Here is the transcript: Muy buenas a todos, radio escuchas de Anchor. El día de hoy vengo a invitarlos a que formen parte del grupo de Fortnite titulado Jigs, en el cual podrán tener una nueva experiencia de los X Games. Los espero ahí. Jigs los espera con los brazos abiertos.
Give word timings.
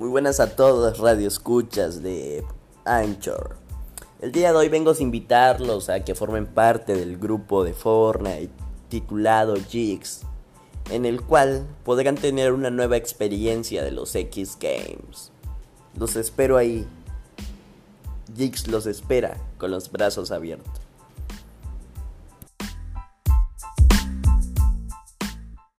Muy 0.00 0.08
buenas 0.08 0.40
a 0.40 0.56
todos, 0.56 0.96
radio 0.96 1.28
escuchas 1.28 2.02
de 2.02 2.42
Anchor. 2.86 3.56
El 4.22 4.32
día 4.32 4.50
de 4.50 4.56
hoy 4.56 4.70
vengo 4.70 4.92
a 4.92 4.98
invitarlos 4.98 5.90
a 5.90 6.00
que 6.06 6.14
formen 6.14 6.46
parte 6.46 6.94
del 6.94 7.18
grupo 7.18 7.64
de 7.64 7.74
Fortnite 7.74 8.48
titulado 8.88 9.56
Jigs, 9.56 10.22
en 10.88 11.04
el 11.04 11.20
cual 11.20 11.66
podrán 11.84 12.14
tener 12.14 12.54
una 12.54 12.70
nueva 12.70 12.96
experiencia 12.96 13.84
de 13.84 13.90
los 13.90 14.14
X 14.14 14.56
Games. 14.58 15.32
Los 15.94 16.16
espero 16.16 16.56
ahí. 16.56 16.88
Jigs 18.34 18.68
los 18.68 18.86
espera 18.86 19.36
con 19.58 19.70
los 19.70 19.92
brazos 19.92 20.30
abiertos. 20.30 20.80